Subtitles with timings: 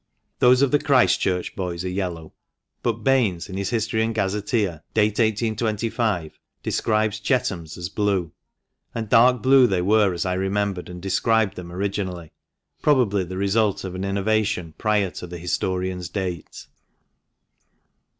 [0.39, 2.33] Those of the Christ Church boys are yellow.
[2.81, 8.31] But Baines, in his•' History and Gazetteer," date 1825, describes Chetham's as blue.
[8.95, 12.31] And dark blue they were as I remembered and described them originally,
[12.81, 16.65] probably the result of an innovation prior to the historian's date.